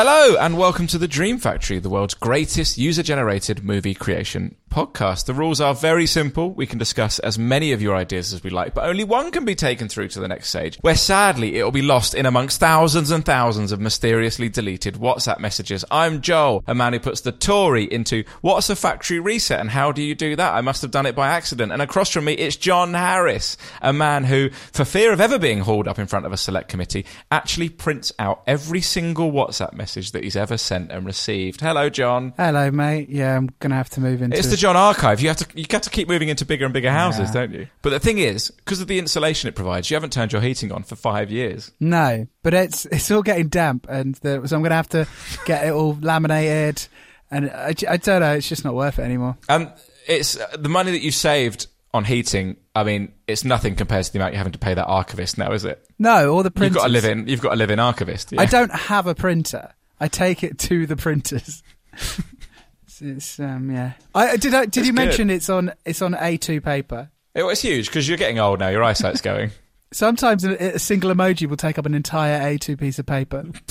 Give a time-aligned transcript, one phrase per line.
[0.00, 5.24] Hello, and welcome to the Dream Factory, the world's greatest user generated movie creation podcast.
[5.24, 6.52] The rules are very simple.
[6.52, 9.44] We can discuss as many of your ideas as we like, but only one can
[9.44, 12.60] be taken through to the next stage, where sadly it will be lost in amongst
[12.60, 15.84] thousands and thousands of mysteriously deleted WhatsApp messages.
[15.90, 19.90] I'm Joel, a man who puts the Tory into what's a factory reset and how
[19.90, 20.54] do you do that?
[20.54, 21.72] I must have done it by accident.
[21.72, 25.58] And across from me, it's John Harris, a man who, for fear of ever being
[25.58, 29.87] hauled up in front of a select committee, actually prints out every single WhatsApp message
[29.94, 31.60] that he's ever sent and received.
[31.60, 32.32] Hello, John.
[32.36, 33.08] Hello, mate.
[33.08, 34.36] Yeah, I'm gonna have to move into.
[34.36, 35.20] It's the John Archive.
[35.20, 37.32] You have to you have to keep moving into bigger and bigger houses, Yeah.
[37.40, 37.66] don't you?
[37.82, 40.72] But the thing is, because of the insulation it provides, you haven't turned your heating
[40.72, 41.70] on for five years.
[41.80, 45.06] no, but it's it's all getting damp, and the, so I'm gonna have to
[45.44, 46.86] get it all laminated,
[47.30, 48.34] and I don't know.
[48.34, 49.36] It's just not worth it anymore.
[49.48, 49.72] And
[50.06, 52.56] it's uh, the money that you saved on heating.
[52.74, 55.52] I mean, it's nothing compared to the amount you're having to pay that archivist now,
[55.52, 55.84] is it?
[55.98, 56.76] No, all the printers.
[56.76, 57.26] You've got to live in.
[57.28, 58.30] You've got to live in archivist.
[58.32, 58.40] Yeah.
[58.42, 59.70] I don't have a printer.
[60.00, 61.62] I take it to the printers.
[61.92, 63.92] it's, it's, um yeah.
[64.14, 64.54] I did.
[64.54, 64.94] I, did That's you good.
[64.94, 67.10] mention it's on it's on A2 paper?
[67.34, 68.68] It was huge because you're getting old now.
[68.68, 69.50] Your eyesight's going.
[69.92, 73.46] Sometimes a, a single emoji will take up an entire A2 piece of paper.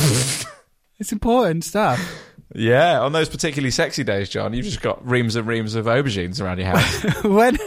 [0.98, 2.00] it's important stuff.
[2.56, 6.42] yeah, on those particularly sexy days, John, you've just got reams and reams of aubergines
[6.42, 7.24] around your house.
[7.24, 7.58] when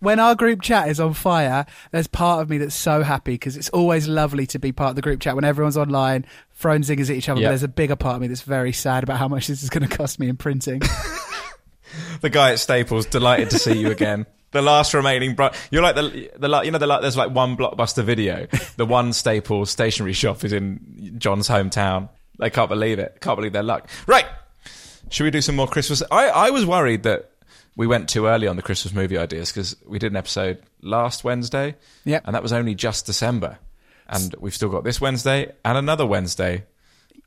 [0.00, 3.56] when our group chat is on fire, there's part of me that's so happy because
[3.56, 7.10] it's always lovely to be part of the group chat when everyone's online throwing zingers
[7.10, 7.40] at each other.
[7.40, 7.48] Yep.
[7.48, 9.70] But there's a bigger part of me that's very sad about how much this is
[9.70, 10.80] going to cost me in printing.
[12.20, 14.26] the guy at Staples, delighted to see you again.
[14.52, 17.56] The last remaining, bro- you're like the the you know the la- there's like one
[17.56, 18.46] blockbuster video.
[18.76, 22.08] The one Staples stationery shop is in John's hometown.
[22.38, 23.18] They can't believe it.
[23.20, 23.90] Can't believe their luck.
[24.06, 24.26] Right.
[25.10, 26.02] Should we do some more Christmas?
[26.10, 27.30] I I was worried that
[27.76, 31.22] we went too early on the Christmas movie ideas because we did an episode last
[31.24, 31.76] Wednesday.
[32.04, 32.22] Yep.
[32.26, 33.58] And that was only just December,
[34.08, 36.64] and we've still got this Wednesday and another Wednesday.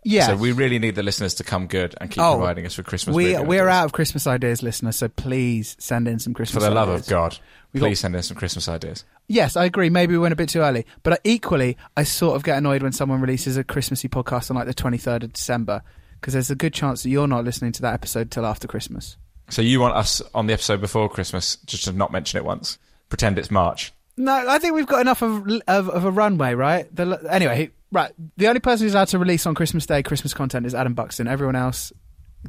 [0.04, 0.28] yeah.
[0.28, 2.86] So we really need the listeners to come good and keep Oh, providing us with
[2.88, 3.16] Christmas.
[3.16, 3.76] we we're ideas.
[3.76, 4.96] out of Christmas ideas, listeners.
[4.96, 6.64] So please send in some Christmas.
[6.64, 7.38] For the love of God,
[7.74, 9.04] We please got- send in some Christmas ideas.
[9.28, 9.90] Yes, I agree.
[9.92, 12.82] Maybe we went a bit too early, but I- equally, I sort of get annoyed
[12.82, 15.84] when someone releases a Christmassy podcast on like the 23rd of December
[16.20, 19.18] because there's a good chance that you're not listening to that episode till after Christmas.
[19.50, 22.78] So you want us on the episode before Christmas just to not mention it once?
[23.10, 23.92] Pretend it's March.
[24.18, 26.94] No, I think we've got enough of of, of a runway, right?
[26.96, 28.12] The, anyway, right.
[28.38, 31.28] The only person who's allowed to release on Christmas Day Christmas content is Adam Buxton.
[31.28, 31.92] Everyone else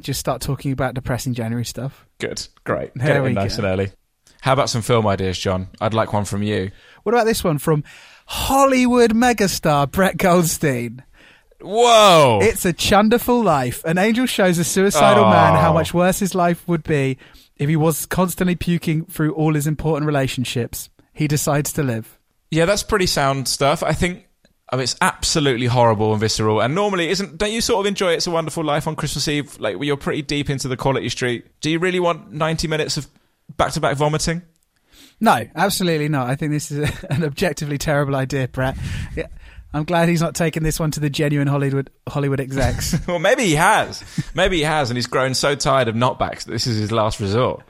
[0.01, 2.07] just start talking about depressing January stuff.
[2.19, 2.93] Good, great.
[2.95, 3.65] There Get it in nice go.
[3.65, 3.93] and early.
[4.43, 5.69] How about some film ideas, John?
[5.81, 6.71] I'd like one from you.
[7.03, 7.85] What about this one from
[8.27, 11.03] Hollywood megastar Brett Goldstein?
[11.63, 12.39] Whoa!
[12.43, 13.85] It's a chunderful life.
[13.85, 15.31] An angel shows a suicidal Oh.
[15.31, 15.75] man how oh.
[15.75, 17.19] much worse his life would be
[17.57, 20.89] if he was constantly puking through all his important relationships.
[21.13, 22.19] He decides to live.
[22.51, 23.83] yeah, that's pretty sound stuff.
[23.83, 24.27] I think
[24.73, 26.61] I mean, it's absolutely horrible and visceral.
[26.61, 27.37] And normally, isn't?
[27.39, 29.59] Don't you sort of enjoy "It's a Wonderful Life" on Christmas Eve?
[29.59, 31.45] Like, where you're pretty deep into the Quality Street.
[31.61, 33.09] Do you really want 90 minutes of
[33.57, 34.43] back-to-back vomiting?
[35.21, 36.31] No, absolutely not.
[36.31, 38.77] I think this is a, an objectively terrible idea, Brett.
[39.17, 39.27] Yeah.
[39.73, 42.97] I'm glad he's not taking this one to the genuine Hollywood Hollywood execs.
[43.07, 44.03] well, maybe he has.
[44.35, 47.21] Maybe he has, and he's grown so tired of knockbacks that this is his last
[47.21, 47.63] resort.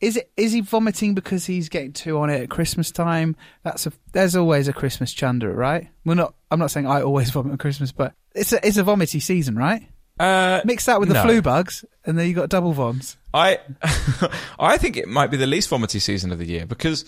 [0.00, 3.36] is it is he vomiting because he's getting too on it at Christmas time?
[3.62, 5.88] That's a there's always a Christmas chunder, right?
[6.04, 8.84] Well, not I'm not saying I always vomit at Christmas, but it's a it's a
[8.84, 9.82] vomity season, right?
[10.18, 11.22] Uh, Mix that with the no.
[11.24, 13.16] flu bugs, and then you got double voms.
[13.32, 13.58] I,
[14.60, 17.04] I think it might be the least vomity season of the year because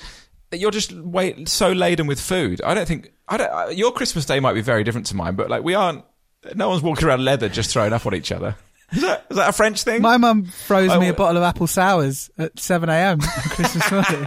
[0.52, 2.60] you're just wait so laden with food.
[2.62, 3.76] I don't think I don't.
[3.76, 6.04] Your Christmas day might be very different to mine, but like we aren't.
[6.54, 8.56] No one's walking around leather just throwing up on each other.
[8.93, 10.00] Is that is that a French thing?
[10.02, 13.20] My mum froze I oh, me a bottle of apple sours at 7 a.m.
[13.20, 14.26] on Christmas morning.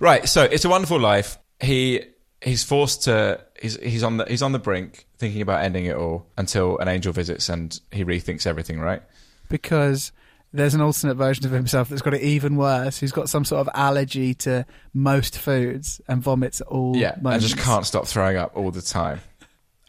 [0.00, 0.28] Right.
[0.28, 1.38] So it's a wonderful life.
[1.60, 2.02] He
[2.42, 3.40] he's forced to.
[3.60, 6.88] He's he's on the he's on the brink, thinking about ending it all until an
[6.88, 8.80] angel visits and he rethinks everything.
[8.80, 9.02] Right.
[9.48, 10.10] because
[10.54, 12.98] there's an alternate version of himself that's got it even worse.
[12.98, 14.64] Who's got some sort of allergy to
[14.94, 16.96] most foods and vomits all.
[16.96, 17.48] Yeah, I moments.
[17.48, 19.20] just can't stop throwing up all the time.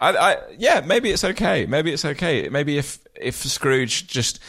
[0.02, 1.68] I, I, yeah, maybe it's okay.
[1.68, 2.50] Maybe it's okay.
[2.50, 4.40] Maybe if if Scrooge just,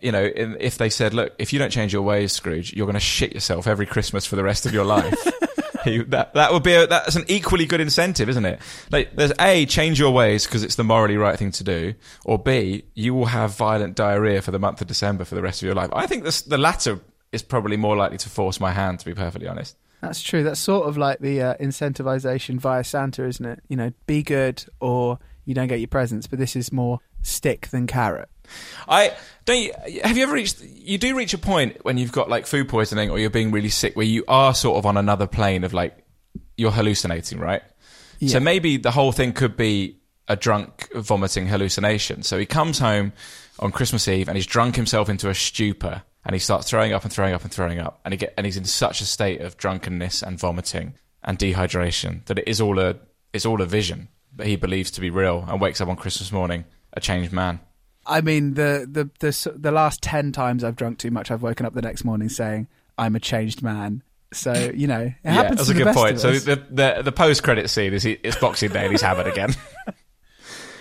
[0.00, 2.94] you know, if they said, look, if you don't change your ways, Scrooge, you're going
[2.94, 5.14] to shit yourself every Christmas for the rest of your life.
[6.08, 8.60] that that would be a, that's an equally good incentive, isn't it?
[8.90, 11.94] Like, there's a change your ways because it's the morally right thing to do,
[12.24, 15.62] or b you will have violent diarrhea for the month of December for the rest
[15.62, 15.90] of your life.
[15.92, 17.00] I think this, the latter
[17.32, 19.76] is probably more likely to force my hand, to be perfectly honest.
[20.00, 20.44] That's true.
[20.44, 23.60] That's sort of like the uh, incentivization via Santa, isn't it?
[23.68, 26.26] You know, be good or you don't get your presents.
[26.26, 28.28] But this is more stick than carrot.
[28.88, 29.14] I
[29.44, 29.60] don't.
[29.60, 30.62] You, have you ever reached?
[30.62, 33.68] You do reach a point when you've got like food poisoning or you're being really
[33.68, 36.04] sick, where you are sort of on another plane of like
[36.56, 37.62] you're hallucinating, right?
[38.28, 42.22] So maybe the whole thing could be a drunk vomiting hallucination.
[42.22, 43.12] So he comes home
[43.58, 47.04] on Christmas Eve and he's drunk himself into a stupor and he starts throwing up
[47.04, 49.40] and throwing up and throwing up and he get and he's in such a state
[49.40, 52.96] of drunkenness and vomiting and dehydration that it is all a
[53.32, 56.30] it's all a vision that he believes to be real and wakes up on Christmas
[56.30, 57.60] morning a changed man.
[58.08, 61.66] I mean, the, the the the last ten times I've drunk too much, I've woken
[61.66, 64.02] up the next morning saying I'm a changed man.
[64.32, 65.58] So you know, it happens.
[65.58, 66.20] that's to a the good best point.
[66.20, 69.26] So the the, the post credit scene is he, it's Boxing Day and he's hammered
[69.26, 69.54] again.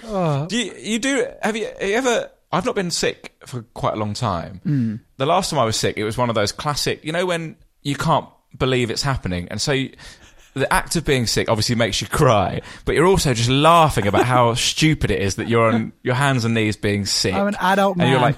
[0.10, 0.46] Oh.
[0.46, 2.32] Do you, you do have you, have you ever?
[2.50, 4.62] I've not been sick for quite a long time.
[4.64, 4.96] Hmm.
[5.18, 7.04] The last time I was sick, it was one of those classic.
[7.04, 8.26] You know when you can't
[8.58, 9.74] believe it's happening, and so.
[9.74, 9.92] You,
[10.58, 14.26] the act of being sick obviously makes you cry, but you're also just laughing about
[14.26, 17.34] how stupid it is that you're on your hands and knees being sick.
[17.34, 18.38] I'm an adult and you're like,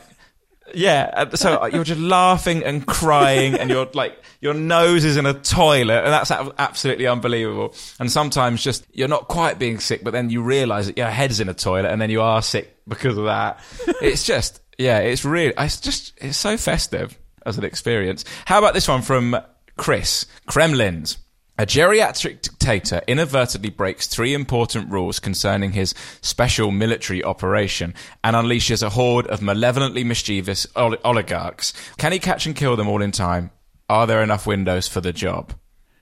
[0.74, 1.12] yeah.
[1.14, 5.34] uh, So you're just laughing and crying, and you're like, your nose is in a
[5.34, 7.74] toilet, and that's absolutely unbelievable.
[8.00, 11.40] And sometimes just you're not quite being sick, but then you realise that your head's
[11.40, 13.60] in a toilet, and then you are sick because of that.
[14.02, 18.26] it's just, yeah, it's really, it's just, it's so festive as an experience.
[18.46, 19.36] How about this one from
[19.78, 21.18] Chris Kremlins?
[21.60, 28.82] A geriatric dictator inadvertently breaks three important rules concerning his special military operation and unleashes
[28.82, 31.74] a horde of malevolently mischievous ol- oligarchs.
[31.98, 33.52] Can he catch and kill them all in time?
[33.90, 35.54] Are there enough windows for the job?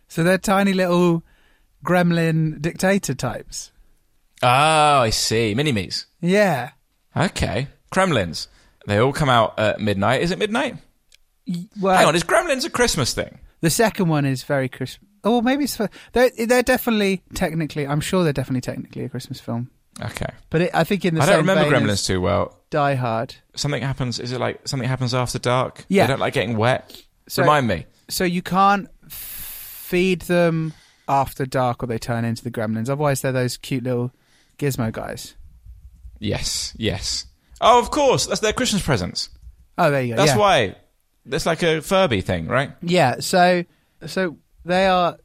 [0.10, 1.24] so they're tiny little
[1.84, 3.72] gremlin dictator types.
[4.44, 4.48] Oh,
[5.02, 5.56] I see.
[5.56, 6.06] Mini-me's.
[6.22, 6.70] Yeah.
[7.16, 7.68] Okay.
[7.92, 8.48] Kremlins.
[8.86, 10.22] They all come out at midnight.
[10.22, 10.78] Is it midnight?
[11.82, 13.40] Well, Hang on, is Gremlins a Christmas thing?
[13.62, 15.04] the second one is very Christmas.
[15.28, 17.86] Oh, maybe it's for, they're they're definitely technically.
[17.86, 19.70] I'm sure they're definitely technically a Christmas film.
[20.02, 20.30] Okay.
[20.50, 22.58] But it, I think in the I don't remember Gremlins too well.
[22.70, 23.36] Die Hard.
[23.56, 24.20] Something happens.
[24.20, 25.86] Is it like something happens after dark?
[25.88, 26.06] Yeah.
[26.06, 27.02] They don't like getting wet.
[27.28, 27.86] So- Remind me.
[28.10, 30.74] So you can't feed them
[31.10, 32.90] after dark, or they turn into the gremlins.
[32.90, 34.12] Otherwise, they're those cute little
[34.58, 35.36] gizmo guys.
[36.20, 37.26] Yes, yes.
[37.60, 38.28] Oh, of course.
[38.28, 39.30] That's their Christmas presents.
[39.78, 40.18] Oh, there you go.
[40.18, 40.38] That's yeah.
[40.38, 40.76] why.
[41.26, 42.72] That's like a Furby thing, right?
[42.82, 43.20] Yeah.
[43.20, 43.66] So,
[44.06, 45.18] so they are.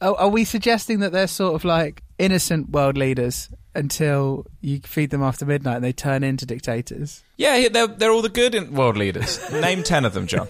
[0.00, 5.10] Are, are we suggesting that they're sort of like innocent world leaders until you feed
[5.10, 7.22] them after midnight and they turn into dictators?
[7.36, 9.38] Yeah, they're they're all the good in- world leaders.
[9.52, 10.48] Name ten of them, John.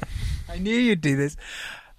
[0.48, 1.36] I knew you'd do this.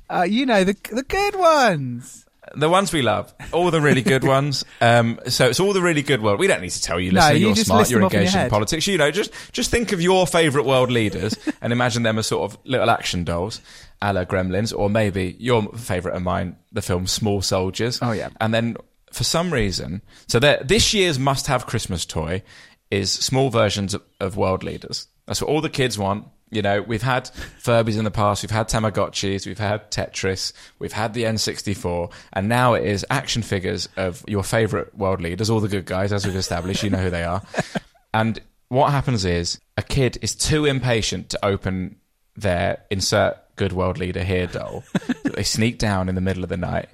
[0.09, 2.25] Uh, you know the the good ones.
[2.55, 4.63] The ones we love, all the really good ones.
[4.81, 6.39] Um, so it's all the really good world.
[6.39, 7.41] We don't need to tell you, No, listening.
[7.41, 7.89] you you're smart.
[7.89, 8.85] You're off in your engaged in politics.
[8.87, 12.51] You know, just just think of your favourite world leaders and imagine them as sort
[12.51, 13.61] of little action dolls,
[14.01, 17.99] a la Gremlins, or maybe your favourite of mine, the film Small Soldiers.
[18.01, 18.29] Oh, yeah.
[18.39, 18.75] And then
[19.11, 22.41] for some reason, so this year's must-have Christmas toy
[22.91, 25.07] is small versions of, of world leaders.
[25.25, 26.27] That's what all the kids want.
[26.53, 27.25] You know, we've had
[27.61, 32.47] Furbies in the past, we've had Tamagotchis, we've had Tetris, we've had the N64, and
[32.47, 36.25] now it is action figures of your favourite world leaders, all the good guys, as
[36.25, 37.41] we've established, you know who they are.
[38.15, 41.95] And what happens is a kid is too impatient to open
[42.35, 44.83] their insert good world leader here doll.
[45.23, 46.89] they sneak down in the middle of the night.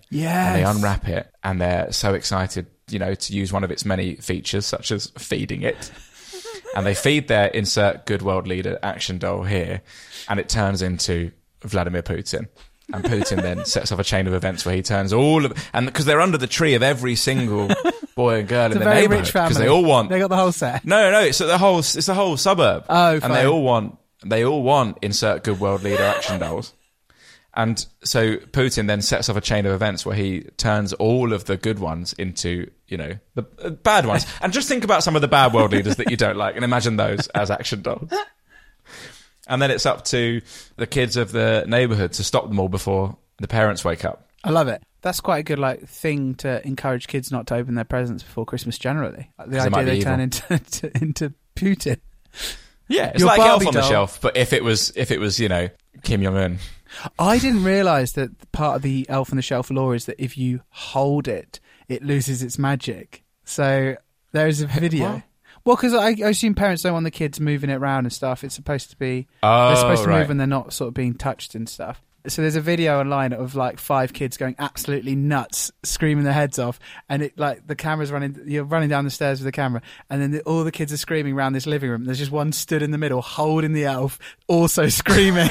[0.48, 3.86] And they unwrap it and they're so excited, you know, to use one of its
[3.86, 5.92] many features, such as feeding it.
[6.80, 9.82] And they feed their insert good world leader action doll here,
[10.28, 11.32] and it turns into
[11.62, 12.48] Vladimir Putin.
[12.92, 15.86] And Putin then sets off a chain of events where he turns all of and
[15.86, 17.70] because they're under the tree of every single
[18.16, 19.50] boy and girl It's in a the very neighborhood rich family.
[19.50, 20.84] because they all want They got the whole set.
[20.86, 22.86] no, no, it's the whole it's the whole suburb.
[22.90, 23.32] Oh, and fine.
[23.34, 23.96] they all want
[24.26, 26.74] they all want insert good world leader action dolls.
[27.60, 31.44] And so Putin then sets off a chain of events where he turns all of
[31.44, 34.26] the good ones into, you know, the uh, bad ones.
[34.42, 36.64] and just think about some of the bad world leaders that you don't like and
[36.64, 38.12] imagine those as action dolls.
[39.48, 40.42] And then it's up to
[40.76, 44.30] the kids of the neighborhood to stop them all before the parents wake up.
[44.44, 44.84] I love it.
[45.02, 48.46] That's quite a good like thing to encourage kids not to open their presents before
[48.46, 48.78] Christmas.
[48.78, 52.00] Generally, the idea be they turn into to, into Putin.
[52.88, 53.90] Yeah, it's Your like Barbie Elf on the.
[53.90, 55.70] Shelf, but if it was if it was, you know,
[56.04, 56.60] Kim Jong Un.
[57.18, 60.38] I didn't realise that part of the Elf on the Shelf lore is that if
[60.38, 63.24] you hold it, it loses its magic.
[63.46, 63.96] So
[64.32, 65.14] there is a video.
[65.14, 65.24] What?
[65.66, 68.44] Well, because I, I assume parents don't want the kids moving it around and stuff.
[68.44, 70.20] It's supposed to be Oh, they're supposed to right.
[70.20, 72.02] move when they're not sort of being touched and stuff.
[72.28, 76.60] So there's a video online of like five kids going absolutely nuts, screaming their heads
[76.60, 76.78] off,
[77.08, 78.38] and it like the camera's running.
[78.46, 80.98] You're running down the stairs with the camera, and then the, all the kids are
[80.98, 82.04] screaming around this living room.
[82.04, 85.50] There's just one stood in the middle, holding the elf, also screaming.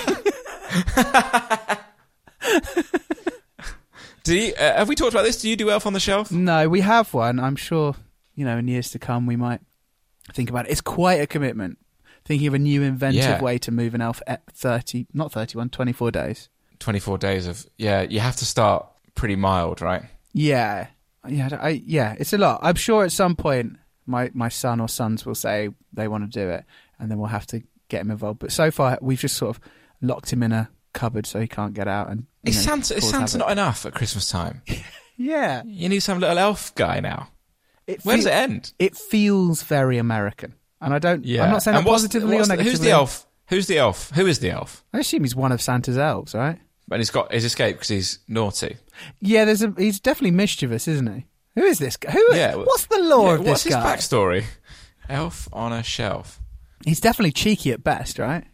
[4.25, 5.41] Do you, uh, have we talked about this?
[5.41, 6.31] Do you do Elf on the Shelf?
[6.31, 7.41] No, we have one.
[7.41, 7.95] I'm sure,
[8.35, 9.61] you know, in years to come, we might
[10.35, 10.73] think about it.
[10.73, 11.79] It's quite a commitment.
[12.27, 13.41] Thinking of a new inventive Yeah.
[13.41, 16.51] way to move an elf at 30, not 31, 24 days.
[16.79, 20.03] 24 days of, yeah, you have to start pretty mild, right?
[20.35, 20.89] Yeah.
[21.27, 22.61] Yeah, I, yeah, it's a lot.
[22.63, 26.39] I'm sure at some point my, my son or sons will say they want to
[26.41, 26.65] do it
[26.99, 28.41] and then we'll have to get him involved.
[28.41, 29.61] But so far, we've just sort of
[30.00, 32.11] locked him in a cupboard so he can't get out.
[32.11, 33.38] And Is know, Santa, is Santa havoc.
[33.40, 34.62] not enough at Christmas time?
[35.21, 35.62] Yeah.
[35.67, 37.31] You need some little elf guy now.
[37.88, 38.73] It Where does it end?
[38.78, 40.55] It feels very American.
[40.81, 41.43] And I don't, Yeah.
[41.43, 42.71] I'm not saying And that what's- positively or negatively.
[42.71, 43.26] Who's the elf?
[43.49, 44.12] Who's the elf?
[44.14, 44.85] Who is the elf?
[44.93, 46.61] I assume he's one of Santa's elves, right?
[46.90, 48.76] And he's got his escape because he's naughty.
[49.21, 49.75] Yeah, there's a.
[49.76, 51.26] He's definitely mischievous, isn't he?
[51.57, 52.12] Who is this guy?
[52.12, 52.25] Who?
[52.37, 53.97] Yeah, what's the lore Yeah, of what's this his guy?
[53.97, 54.45] backstory?
[55.09, 56.40] Elf on a shelf.
[56.85, 58.45] He's definitely cheeky at best, right?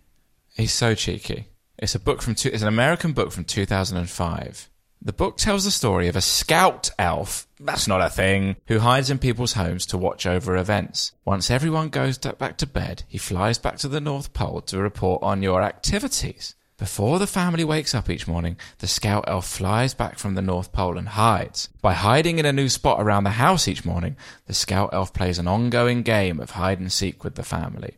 [0.55, 1.49] He's so cheeky.
[1.79, 4.71] It's a book from two, it's an American book from 2005.
[5.03, 9.11] The book tells the story of a scout elf, that's not a thing, who hides
[9.11, 11.11] in people's homes to watch over events.
[11.25, 15.23] Once everyone goes back to bed, he flies back to the North Pole to report
[15.25, 16.55] on your activities.
[16.79, 20.73] Before the family wakes up each morning, the scout elf flies back from the North
[20.73, 21.69] Pole and hides.
[21.83, 25.39] By hiding in a new spot around the house each morning, the scout elf plays
[25.41, 27.97] an ongoing game of hide and seek with the family.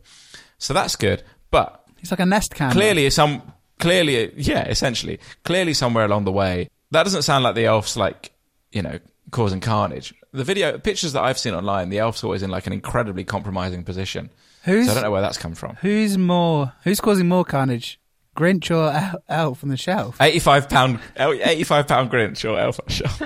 [0.57, 2.79] So that's good, but He's like a nest candle.
[2.79, 3.41] clearly some
[3.79, 8.31] clearly yeah essentially clearly somewhere along the way that doesn't sound like the elf's like
[8.71, 8.97] you know
[9.31, 12.73] causing carnage the video pictures that i've seen online the elf's always in like an
[12.73, 14.29] incredibly compromising position
[14.63, 16.73] who's so i don't know where that's come from who's more?
[16.83, 17.99] Who's causing more carnage?
[18.35, 20.17] Grinch or El- Elf on the shelf?
[20.21, 23.21] 85 pound 85 pound grinch or elf on the shelf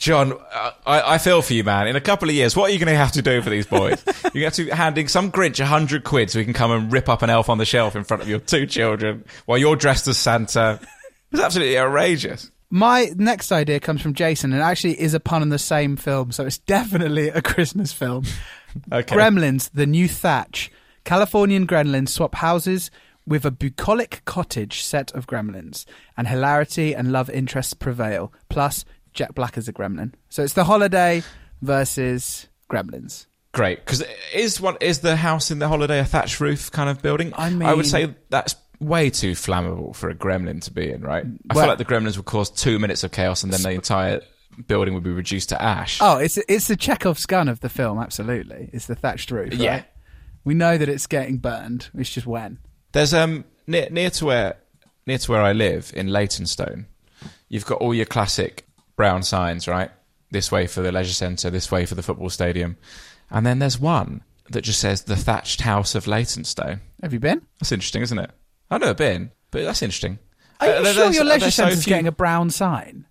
[0.00, 1.86] John, uh, I, I feel for you, man.
[1.86, 3.66] In a couple of years, what are you going to have to do for these
[3.66, 4.02] boys?
[4.32, 6.70] You're going to have to handing some Grinch a hundred quid so he can come
[6.70, 9.58] and rip up an elf on the shelf in front of your two children while
[9.58, 10.80] you're dressed as Santa.
[11.30, 12.50] It's absolutely outrageous.
[12.70, 16.32] My next idea comes from Jason and actually is a pun on the same film,
[16.32, 18.24] so it's definitely a Christmas film.
[18.90, 19.14] Okay.
[19.14, 20.70] Gremlins, the new Thatch.
[21.04, 22.90] Californian gremlins swap houses
[23.26, 25.84] with a bucolic cottage set of gremlins,
[26.16, 28.32] and hilarity and love interests prevail.
[28.48, 30.12] Plus, Jack Black as a gremlin.
[30.28, 31.22] So it's the holiday
[31.62, 33.26] versus gremlins.
[33.52, 37.02] Great, because is what is the house in the holiday a thatched roof kind of
[37.02, 37.32] building?
[37.36, 41.02] I mean, I would say that's way too flammable for a gremlin to be in,
[41.02, 41.24] right?
[41.24, 43.70] I Well- feel like the gremlins would cause two minutes of chaos and then the
[43.72, 44.20] entire
[44.68, 45.98] building would be reduced to ash.
[46.00, 47.98] Oh, it's it's the Chekhov's gun of the film.
[47.98, 49.50] Absolutely, it's the thatched roof.
[49.50, 49.60] right?
[49.60, 49.82] Yeah.
[50.44, 51.88] we know that it's getting burned.
[51.94, 52.58] It's just when.
[52.92, 54.56] There's um near near to where
[55.06, 56.86] near to where I live in Leytonstone,
[57.48, 58.64] you've got all your classic
[59.00, 59.90] brown signs, right?
[60.30, 62.76] This way for the leisure centre, this way for the football stadium,
[63.30, 66.80] and then there's one that just says the thatched house of Leytonstone.
[67.02, 67.40] Have you been?
[67.58, 68.30] That's interesting, isn't it?
[68.70, 70.18] I've never been, but that's interesting.
[70.60, 73.06] Are you Uh, sure your leisure so centre's few- getting a brown sign?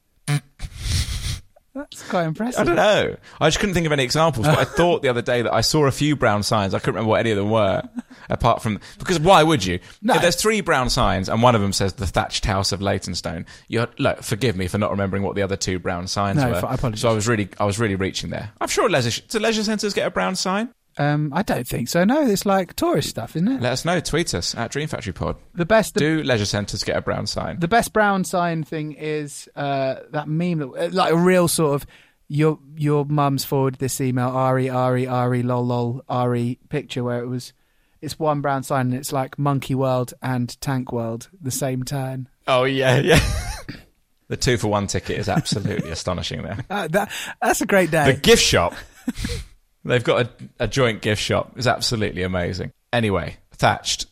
[1.76, 2.62] That's quite impressive.
[2.62, 3.16] I don't know.
[3.40, 5.62] I just couldn't think of any examples, but I thought the other day that I
[5.62, 6.74] saw a few brown signs.
[6.74, 7.84] I couldn't remember what any of them were,
[8.30, 9.80] apart from because why would you?
[10.02, 10.16] No.
[10.16, 13.46] If there's three brown signs and one of them says the thatched house of Leytonstone.
[13.68, 16.66] You're look, forgive me for not remembering what the other two brown signs No, were.
[16.66, 17.02] I apologise.
[17.02, 18.52] So I was really, I was really reaching there.
[18.60, 20.70] I'm sure leisure, do leisure centres get a brown sign?
[21.00, 22.04] Um, I don't think so.
[22.04, 23.62] No, it's like tourist stuff, isn't it?
[23.62, 24.00] Let us know.
[24.02, 25.38] Tweet us at Dream Factory Pod.
[25.56, 27.60] The best, the, Do leisure centres get a brown sign?
[27.60, 31.76] the best brown sign thing is uh, that meme that uh, like a real sort
[31.76, 31.88] of
[32.28, 37.28] your your mum's forwarded this email Ari Ari Ari lol lol Ari picture where it
[37.28, 37.54] was
[38.02, 42.28] it's one brown sign and it's like Monkey World and Tank World the same turn.
[42.48, 43.20] oh yeah, yeah.
[44.28, 46.42] the two for one ticket is absolutely astonishing.
[46.44, 47.10] There, Uh, that
[47.42, 48.12] that's a great day.
[48.14, 48.74] the gift shop.
[49.86, 51.54] They've got a, a joint gift shop.
[51.56, 52.72] It's absolutely amazing.
[52.92, 54.08] Anyway, thatched,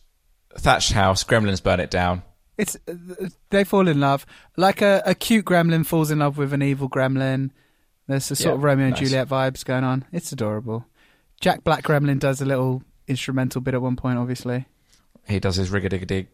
[0.57, 1.23] thatched house.
[1.23, 2.23] Gremlins burn it down.
[2.57, 2.75] It's
[3.51, 6.89] they fall in love like a, a cute gremlin falls in love with an evil
[6.89, 7.51] gremlin.
[8.07, 9.01] There's a sort Yeah, of Romeo and nice.
[9.01, 10.05] Juliet vibes going on.
[10.11, 10.85] It's adorable.
[11.39, 14.65] Jack Black Gremlin does a little instrumental bit at one point, obviously.
[15.27, 16.27] He does his rig a dig dig.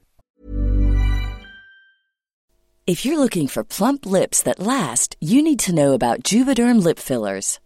[2.85, 6.99] If you're looking for plump lips that last, you need to know about Juvederm lip
[6.99, 7.59] fillers.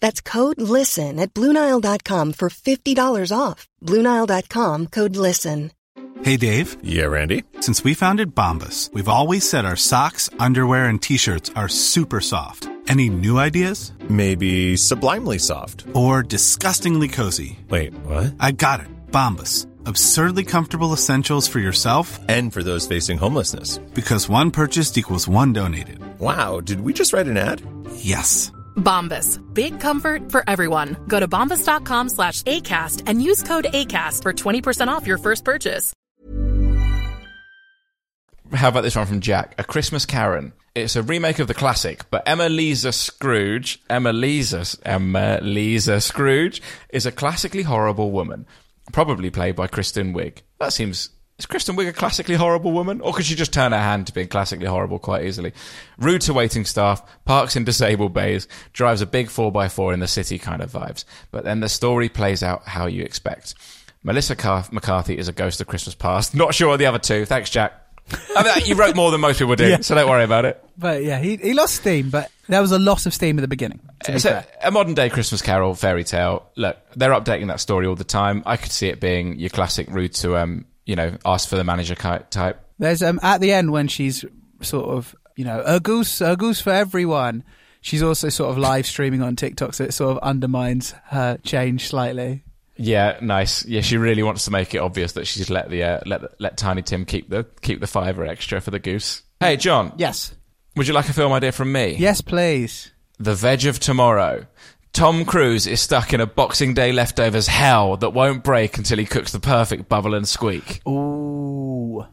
[0.00, 3.68] That's code LISTEN at BlueNile.com for $50 off.
[3.84, 5.70] BlueNile.com code LISTEN.
[6.22, 7.44] Hey Dave, Yeah, Randy.
[7.60, 12.20] since we founded Bombas, we've always said our socks, underwear, and t shirts are super
[12.20, 12.68] soft.
[12.88, 13.92] Any new ideas?
[14.08, 15.84] Maybe sublimely soft.
[15.94, 17.58] Or disgustingly cozy?
[17.68, 18.34] Wait, what?
[18.40, 18.88] I got it.
[19.12, 19.66] Bombas.
[19.86, 23.78] Absurdly comfortable essentials for yourself And for those facing homelessness.
[23.94, 25.98] because one purchased equals one donated.
[26.18, 27.62] Wow, did we just write an ad?
[27.96, 28.50] Yes.
[28.78, 29.38] Bombas.
[29.52, 30.96] Big comfort for everyone.
[31.06, 35.92] Go to bombas.com slash ACAST and use code ACAST for 20% off your first purchase.
[38.54, 39.54] How about this one from Jack?
[39.58, 40.54] A Christmas Karen.
[40.74, 46.62] It's a remake of the classic, but Emma Lisa Scrooge, Emma Lisa, Emma Lisa Scrooge
[46.90, 48.46] is a classically horrible woman,
[48.92, 50.38] probably played by Kristen Wiig.
[50.60, 51.10] That seems.
[51.38, 53.00] Is Kristen Wiig a classically horrible woman?
[53.00, 55.52] Or could she just turn her hand to being classically horrible quite easily?
[55.96, 60.38] Rude to waiting staff, parks in disabled bays, drives a big 4x4 in the city
[60.38, 61.04] kind of vibes.
[61.30, 63.54] But then the story plays out how you expect.
[64.02, 66.34] Melissa Car- McCarthy is a ghost of Christmas past.
[66.34, 67.24] Not sure of the other two.
[67.24, 67.72] Thanks, Jack.
[68.34, 69.80] I mean, you wrote more than most people do, Yeah.
[69.82, 70.64] so don't worry about it.
[70.78, 73.48] But yeah, he he lost steam, but there was a loss of steam at the
[73.48, 73.80] beginning.
[74.08, 76.46] It's a, a modern day Christmas Carol fairy tale.
[76.56, 78.42] Look, they're updating that story all the time.
[78.46, 81.62] I could see it being your classic rude to, um, you know, ask for the
[81.62, 82.60] manager type.
[82.80, 84.24] There's um at the end when she's
[84.62, 87.44] sort of you know a goose a goose for everyone.
[87.80, 91.86] She's also sort of live streaming on TikTok, so it sort of undermines her change
[91.86, 92.42] slightly.
[92.76, 93.64] Yeah, nice.
[93.66, 96.56] Yeah, she really wants to make it obvious that she's let the uh, let let
[96.56, 99.22] Tiny Tim keep the keep the fiver extra for the goose.
[99.40, 99.92] Hey, John.
[99.96, 100.34] Yes,
[100.76, 101.94] Would you like a film idea from me?
[101.98, 102.92] yes, please.
[103.20, 104.46] The Veg of Tomorrow.
[104.98, 109.06] Tom Cruise is stuck in a Boxing Day leftovers hell that won't break until he
[109.06, 110.80] cooks the perfect bubble and squeak.
[110.88, 112.04] Ooh,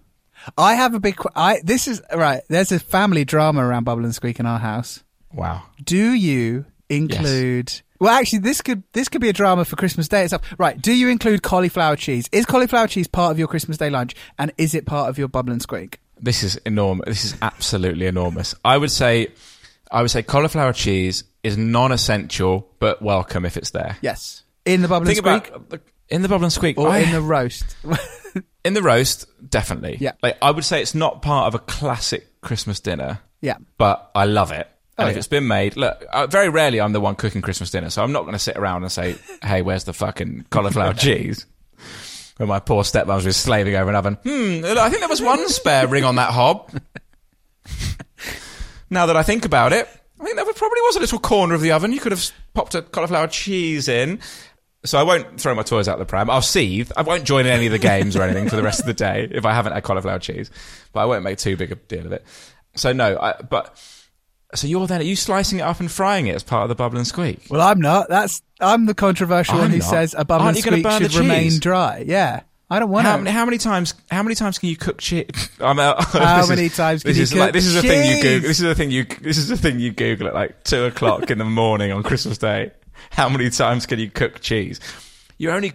[0.56, 1.16] I have a big.
[1.16, 2.44] qu- I this is right.
[2.48, 5.04] There's a family drama around Bubble and Squeak in our house.
[5.34, 5.64] Wow.
[5.84, 7.82] Do you include?
[8.00, 10.44] Well, actually, this could this could be a drama for Christmas Day itself.
[10.60, 10.80] Right?
[10.80, 12.30] Do you include cauliflower cheese?
[12.32, 15.28] Is cauliflower cheese part of your Christmas Day lunch, and is it part of your
[15.28, 16.02] Bubble and Squeak?
[16.22, 17.08] This is enormous.
[17.08, 18.54] This is absolutely enormous.
[18.64, 19.30] I would say,
[19.96, 23.98] I would say cauliflower cheese is non-essential but welcome if it's there.
[24.02, 26.90] Yes, in the Bubble Think and Squeak, about the, in the bubble and squeak or
[26.90, 27.76] I- in the roast.
[28.64, 29.98] in the roast, definitely.
[30.00, 30.12] Yeah.
[30.22, 33.56] like I would say it's not part of a classic Christmas dinner, yeah.
[33.78, 34.68] but I love it.
[34.98, 35.18] And Oh, if yeah.
[35.20, 38.12] it's been made, look, uh, very rarely I'm the one cooking Christmas dinner, so I'm
[38.12, 41.46] not going to sit around and say, "Hey, where's the fucking cauliflower cheese?"
[42.38, 44.16] when my poor stepmom was slaving over an oven.
[44.24, 46.70] Hmm, I think there was one spare ring on that hob.
[48.96, 49.88] Now that I think about it,
[50.20, 51.92] I think there probably was a little corner of the oven.
[51.92, 54.20] You could have popped a cauliflower cheese in.
[54.86, 56.30] So I won't throw my toys out the pram.
[56.30, 56.92] I'll seethe.
[56.96, 58.94] I won't join in any of the games or anything for the rest of the
[58.94, 60.52] day if I haven't had cauliflower cheese.
[60.94, 62.24] But I won't make too big a deal of it.
[62.76, 63.82] So no, I, but
[64.54, 66.76] so you're then are you slicing it up and frying it as part of the
[66.76, 67.48] bubble and squeak?
[67.50, 68.10] Well, I'm not.
[68.10, 69.90] That's I'm the controversial I'm one who not.
[69.90, 72.04] says a bubble Aren't and squeak should remain dry.
[72.06, 73.22] Yeah, I don't want How, to.
[73.24, 73.94] many- how many times?
[74.10, 75.28] How many times can you cook cheese?
[75.60, 76.04] I'm out.
[76.06, 78.22] How many is- times can this is like this is the thing you?
[78.22, 78.48] Google.
[78.48, 79.06] This is the thing you.
[79.22, 82.38] This is the thing you Google at like two o'clock in the morning on Christmas
[82.38, 82.72] Day.
[83.12, 84.80] How many times can you cook cheese?
[85.38, 85.74] You only.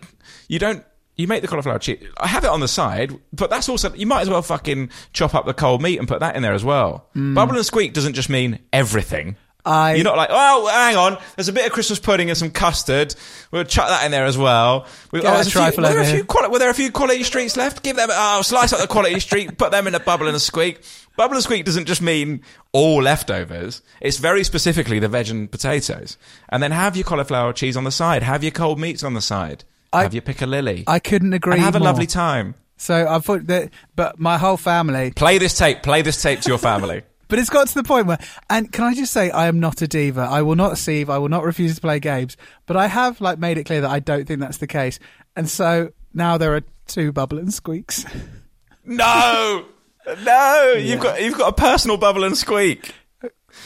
[0.49, 0.85] You don't.
[1.17, 2.03] You make the cauliflower cheese.
[2.19, 5.35] I have it on the side, but that's also you might as well fucking chop
[5.35, 7.09] up the cold meat and put that in there as well.
[7.15, 7.35] Mm.
[7.35, 9.37] Bubble and squeak doesn't just mean everything.
[9.65, 11.19] I You're not like, oh, hang on.
[11.37, 13.15] There's a bit of Christmas pudding and some custard.
[13.51, 14.87] We'll chuck that in there as well.
[15.13, 17.23] We, oh, a few, trifle were, there a few quali- were there a few quality
[17.25, 17.83] streets left?
[17.83, 18.09] Give them.
[18.11, 19.59] Oh, slice up the quality street.
[19.59, 20.81] Put them in a bubble and a squeak.
[21.17, 22.43] Bubble and squeak doesn't just mean
[22.73, 23.83] all leftovers.
[24.01, 26.17] It's very specifically the veg and potatoes.
[26.49, 28.23] And then have your cauliflower cheese on the side.
[28.23, 29.65] Have your cold meats on the side.
[29.93, 30.85] I- have your piccalilli.
[30.87, 31.55] I couldn't agree.
[31.55, 32.55] and have a lovely time.
[32.77, 35.11] So I thought that, but my whole family.
[35.11, 35.83] Play this tape.
[35.83, 37.03] Play this tape to your family.
[37.31, 38.19] But it's got to the point where,
[38.51, 40.23] and can I just say, I am not a diva.
[40.23, 41.09] I will not seethe.
[41.09, 42.37] I will not refuse to play games.
[42.67, 44.99] But I have like made it clear that I don't think that's the case.
[45.37, 48.05] And so now there are two bubble and squeaks.
[48.85, 49.65] No,
[50.25, 52.95] no, you've got you've got a personal bubble and squeak.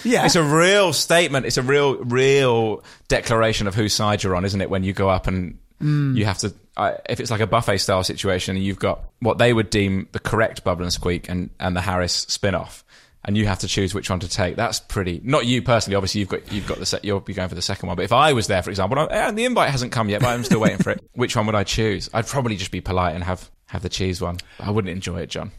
[0.03, 1.47] Yeah, It's a real statement.
[1.47, 4.71] It's a real, real declaration of whose side you're on, isn't it?
[4.71, 8.03] When you go up and you have to, uh, if it's like a buffet style
[8.03, 11.77] situation, and you've got what they would deem the correct bubble and squeak and, and
[11.77, 12.85] the Harris spin off,
[13.25, 14.57] and you have to choose which one to take.
[14.57, 15.21] That's pretty.
[15.25, 15.97] Not you personally.
[15.97, 17.05] Obviously, you've got you've got the set.
[17.05, 17.97] You'll be going for the second one.
[17.97, 20.45] But if I was there, for example, and the invite hasn't come yet, but I'm
[20.45, 21.03] still waiting for it.
[21.15, 22.11] Which one would I choose?
[22.13, 24.37] I'd probably just be polite and have have the cheese one.
[24.61, 25.53] I wouldn't enjoy it, John.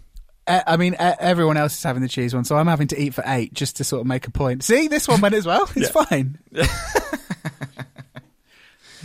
[0.48, 3.16] I mean, e- everyone else is having the cheese one, so I'm having to eat
[3.16, 4.64] for eight just to sort of make a point.
[4.64, 5.68] See, this one went as well.
[5.76, 6.38] It's fine.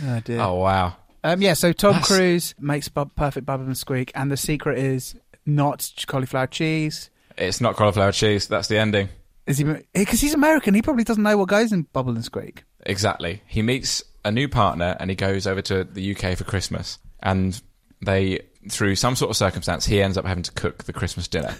[0.03, 0.39] oh dear.
[0.39, 0.95] Oh wow.
[1.23, 5.15] Um, yeah, so Tom That's- Cruise makes perfect bubble and squeak, and the secret is
[5.45, 7.09] not cauliflower cheese.
[7.41, 8.47] It's not cauliflower cheese.
[8.47, 9.09] That's the ending.
[9.47, 9.65] Is he?
[9.65, 12.63] Eh, because he's American, he probably doesn't know what goes in bubble and squeak.
[12.85, 13.41] Exactly.
[13.47, 16.99] He meets a new partner and he goes over to the UK for Christmas.
[17.21, 17.59] And
[18.01, 21.55] they, through some sort of circumstance, he ends up having to cook the Christmas dinner.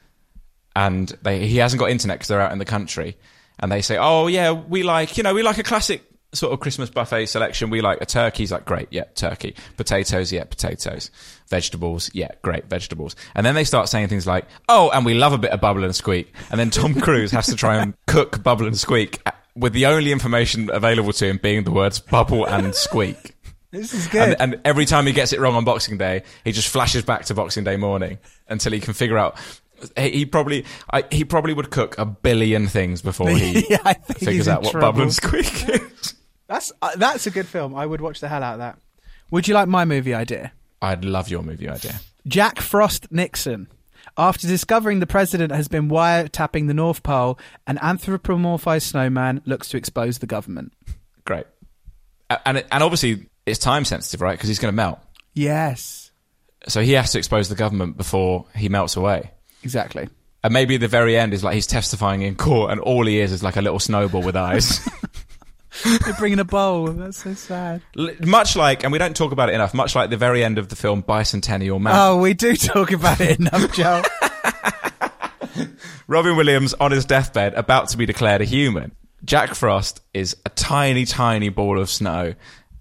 [0.76, 3.16] and they, he hasn't got internet because they're out in the country.
[3.58, 6.60] And they say, "Oh yeah, we like you know we like a classic sort of
[6.60, 7.70] Christmas buffet selection.
[7.70, 9.54] We like a turkey's like, "Great, yeah, turkey.
[9.76, 11.10] Potatoes, yeah, potatoes.
[11.48, 15.32] Vegetables, yeah, great, vegetables." And then they start saying things like, "Oh, and we love
[15.32, 18.42] a bit of bubble and squeak." And then Tom Cruise has to try and cook
[18.42, 22.46] bubble and squeak uh, with the only information available to him being the words bubble
[22.46, 23.34] and squeak.
[23.70, 24.20] This is good.
[24.38, 27.24] And, and every time he gets it wrong on Boxing Day, he just flashes back
[27.26, 28.18] to Boxing Day morning
[28.48, 29.36] until he can figure out.
[29.96, 34.46] He he probably, I, he probably would cook a billion things before he Yeah, figures
[34.46, 36.14] out what bubble and squeak is.
[36.52, 37.74] That's uh, that's a good film.
[37.74, 38.78] I would watch the hell out of that.
[39.30, 40.52] Would you like my movie idea?
[40.82, 41.94] I'd love your movie idea.
[42.26, 43.68] Jack Frost Nixon.
[44.18, 49.78] After discovering the president has been wiretapping the North Pole, an anthropomorphized snowman looks to
[49.78, 50.74] expose the government.
[51.24, 51.46] Great,
[52.44, 54.32] and and obviously it's time sensitive, right?
[54.36, 54.98] Because he's going to melt,
[55.32, 56.10] Yes,
[56.68, 59.30] so he has to expose the government before he melts away.
[59.62, 60.08] exactly.
[60.44, 63.32] And maybe the very end is like he's testifying in court, and all he is
[63.32, 64.86] is like a little snowball with eyes.
[66.04, 66.86] They're bringing a bowl.
[66.88, 67.82] That's so sad.
[67.98, 70.58] L- much like, and we don't talk about it enough, much like the very end
[70.58, 71.94] of the film Bicentennial Man.
[71.96, 74.02] Oh, we do talk about it enough, Joe.
[76.06, 78.92] Robin Williams on his deathbed, about to be declared a human.
[79.24, 82.34] Jack Frost is a tiny, tiny ball of snow,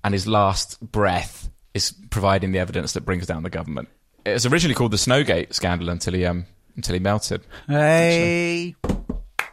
[0.04, 3.90] and his last breath is providing the evidence that brings down the government.
[4.26, 7.42] It was originally called the Snowgate scandal until he um until he melted.
[7.68, 8.76] hey,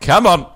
[0.01, 0.51] Come on,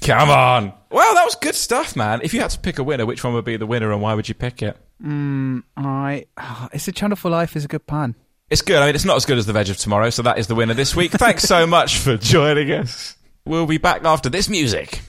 [0.00, 0.72] come on.
[0.94, 2.20] Well, that was good stuff, man.
[2.22, 4.14] If you had to pick a winner, which one would be the winner, and why
[4.14, 4.76] would you pick it?
[5.04, 6.26] Mm, I.
[6.38, 8.14] oh, it's a chunderful life is a good pun.
[8.48, 8.80] It's good.
[8.80, 10.54] I mean, it's not as good as the veg of tomorrow, so that is the
[10.54, 11.10] winner this week.
[11.10, 13.16] Thanks so much for joining us.
[13.44, 15.00] We'll be back after this music.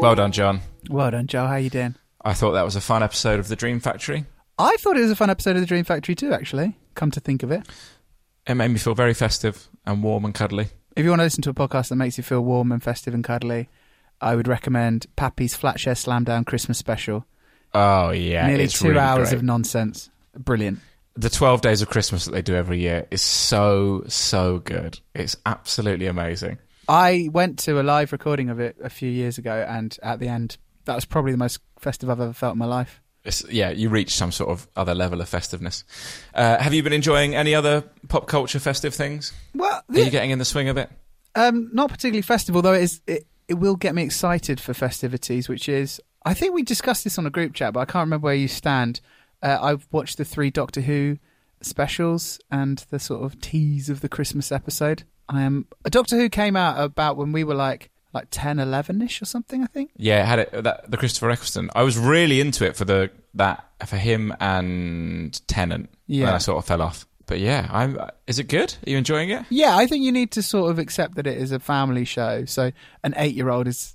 [0.00, 0.62] Well done, John.
[0.90, 1.46] Well done, Joe.
[1.46, 1.94] How you doing?
[2.24, 4.24] I thought that was a fun episode of The Dream Factory.
[4.58, 6.32] I thought it was a fun episode of the Dream Factory too.
[6.32, 7.66] Actually, come to think of it,
[8.46, 10.68] It made me feel very festive and warm and cuddly.
[10.96, 13.14] if you want to listen to a podcast that makes you feel warm and festive
[13.14, 13.68] and cuddly,
[14.20, 17.24] I would recommend Pappy's Flatshare Slam Down Christmas Special.
[17.72, 19.36] Oh yeah, Nearly it's two really hours great.
[19.38, 20.10] of nonsense.
[20.36, 20.80] Brilliant.
[21.14, 24.98] the 12 days of Christmas that they do every year is so, so good.
[25.14, 26.58] It's absolutely amazing.
[26.88, 30.28] I went to a live recording of it a few years ago, and at the
[30.28, 30.56] end,
[30.88, 33.00] that was probably the most festive I've ever felt in my life.
[33.24, 35.84] It's, yeah, you reach some sort of other level of festiveness.
[36.34, 39.32] Uh, have you been enjoying any other pop culture festive things?
[39.54, 40.90] Well, Are you getting in the swing of it?
[41.34, 43.00] Um, not particularly festive, although it is.
[43.06, 46.00] It, it will get me excited for festivities, which is.
[46.24, 48.48] I think we discussed this on a group chat, but I can't remember where you
[48.48, 49.00] stand.
[49.42, 51.18] Uh, I've watched the three Doctor Who
[51.60, 55.04] specials and the sort of tease of the Christmas episode.
[55.28, 55.66] I am.
[55.84, 59.24] A Doctor Who came out about when we were like like 10, 11 ish or
[59.26, 59.62] something.
[59.62, 59.90] I think.
[59.96, 61.70] Yeah, it had it that the Christopher Eccleston.
[61.74, 65.90] I was really into it for the that for him and Tennant.
[66.06, 66.26] Yeah.
[66.26, 67.06] and I sort of fell off.
[67.26, 67.98] But yeah, I'm.
[68.26, 68.74] Is it good?
[68.86, 69.44] Are you enjoying it?
[69.50, 72.46] Yeah, I think you need to sort of accept that it is a family show.
[72.46, 72.72] So
[73.04, 73.94] an eight-year-old has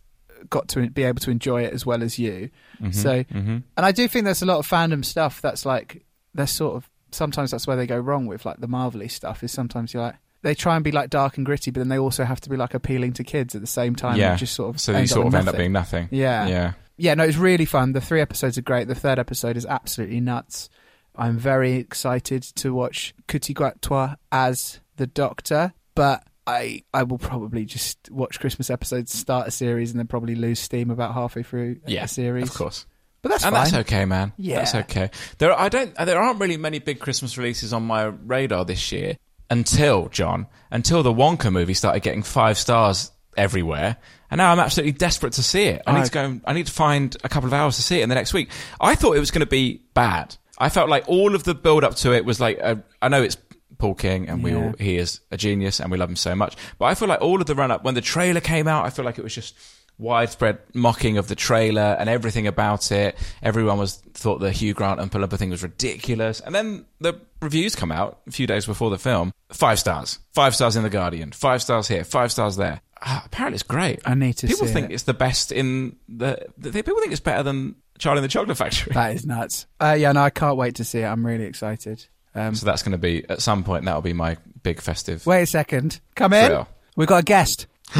[0.49, 2.49] got to be able to enjoy it as well as you.
[2.81, 3.63] Mhm, So, mhm.
[3.77, 6.89] and I do think there's a lot of fandom stuff that's like they're sort of
[7.11, 9.43] sometimes that's where they go wrong with like the Marvelly stuff.
[9.43, 11.97] Is sometimes you're like they try and be like dark and gritty, but then they
[11.97, 14.17] also have to be like appealing to kids at the same time.
[14.17, 16.09] yeah, just sort of so end sort of end up being nothing.
[16.11, 16.73] Yeah, yeah.
[16.97, 17.13] yeah.
[17.15, 17.93] No, it's really fun.
[17.93, 18.87] The three episodes are great.
[18.87, 20.69] The third episode is absolutely nuts.
[21.15, 27.65] I'm very excited to watch Ncuti Gatwa as the Doctor, but I I will probably
[27.65, 31.77] just watch Christmas episodes, start a series, and then probably lose steam about halfway through
[31.87, 32.49] Yeah, a series.
[32.49, 32.85] of course.
[33.21, 33.63] But that's and fine.
[33.63, 34.33] that's okay, man.
[34.37, 34.57] Yeah.
[34.57, 35.09] that's okay.
[35.37, 35.95] There, I don't.
[35.95, 39.15] There aren't really many big Christmas releases on my radar this year
[39.53, 43.97] until John, until the Wonka movie started getting five stars everywhere,
[44.31, 45.81] and now I'm absolutely desperate to see it.
[45.87, 46.39] I need I- to go.
[46.45, 48.49] I need to find a couple of hours to see it in the next week.
[48.81, 50.35] I thought it was going to be bad.
[50.57, 52.57] I felt like all of the build up to it was like.
[52.59, 53.37] A, I know it's.
[53.79, 54.57] Paul King, and we Yeah.
[54.57, 56.55] all he is a genius, and we love him so much.
[56.77, 58.89] But I feel like all of the run up when the trailer came out, I
[58.91, 59.55] feel like it was just
[59.97, 63.15] widespread mocking of the trailer and everything about it.
[63.41, 66.39] Everyone was thought the Hugh Grant and Palumbo thing was ridiculous.
[66.39, 69.31] And then the reviews come out a few days before the film.
[69.51, 70.19] Five stars.
[70.33, 71.31] Five stars in The Guardian.
[71.31, 72.03] Five stars here.
[72.03, 72.81] Five stars there.
[73.05, 73.99] Ah, apparently it's great.
[74.05, 74.93] I need to People think it.
[74.93, 76.71] it's the best in the, the...
[76.71, 78.93] People think it's better than Charlie and the Chocolate Factory.
[78.93, 79.65] That is nuts.
[79.79, 81.05] Uh, yeah, no, I can't wait to see it.
[81.05, 82.05] I'm really excited.
[82.33, 85.25] Um, So that's going to be, at some point, that'll be my big festive...
[85.25, 85.99] wait a second.
[86.15, 86.47] Come in.
[86.47, 86.67] Thrill.
[86.95, 87.67] We've got a guest.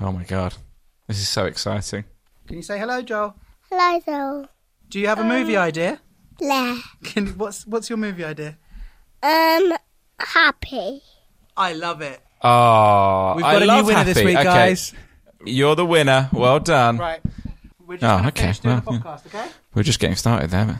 [0.00, 0.52] Oh my God.
[1.08, 2.04] This is so exciting.
[2.46, 3.34] Can you say hello, Joel?
[3.70, 4.48] Hello, Joel.
[4.88, 6.00] Do you have a movie um, idea?
[6.40, 6.78] Yeah.
[7.04, 8.58] Can, what's what's your movie idea?
[9.22, 9.72] Um,
[10.18, 11.02] happy.
[11.56, 12.20] I love it.
[12.42, 14.44] Oh, We've I got a new love winner this week, Okay.
[14.44, 14.92] guys.
[15.44, 16.28] You're the winner.
[16.32, 16.98] Well done.
[16.98, 17.20] Right.
[17.86, 18.40] We're just Oh, gonna okay.
[18.42, 19.48] finish doing Well, the podcast, okay?
[19.74, 20.66] We're just getting started there.
[20.66, 20.76] but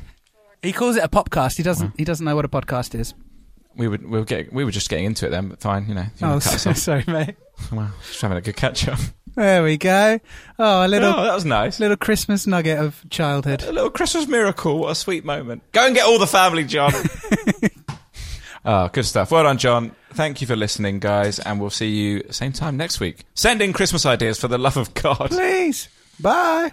[0.62, 1.56] He calls it a podcast.
[1.56, 1.94] He doesn't.
[1.98, 3.14] He doesn't know what a podcast is.
[3.76, 5.94] We were we were getting we were just getting into it then, but fine, you
[5.94, 6.02] know.
[6.14, 6.76] if you Oh, wanna cut us so, off.
[6.78, 7.36] sorry, mate.
[7.70, 8.98] Well, just having a good catch up.
[9.34, 10.20] There we go.
[10.58, 11.80] Oh, a little, Oh, that was nice.
[11.80, 13.62] little Christmas nugget of childhood.
[13.62, 14.78] A little Christmas miracle.
[14.78, 15.62] What a sweet moment.
[15.72, 16.92] Go and get all the family, John.
[18.64, 19.30] oh, good stuff.
[19.30, 19.92] Well done, John.
[20.12, 23.24] Thank you for listening, guys, and we'll see you same time next week.
[23.34, 25.30] Send in Christmas ideas for the love of God.
[25.30, 25.88] Please.
[26.20, 26.72] Bye.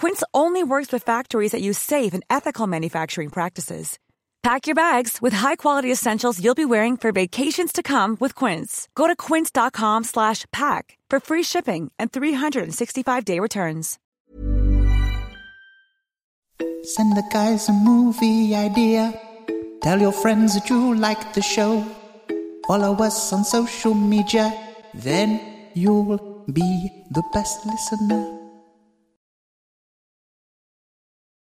[0.00, 3.98] Quince only works with factories that use safe and ethical manufacturing practices.
[4.44, 8.88] Pack your bags with high-quality essentials you'll be wearing for vacations to come with Quince.
[8.94, 13.98] Go to quince.com slash pack for free shipping and 365-day returns.
[16.84, 19.20] Send the guys a movie idea.
[19.82, 21.84] Tell your friends that you like the show.
[22.68, 24.54] Follow us on social media,
[24.94, 25.40] then
[25.74, 28.37] you'll be the best listener.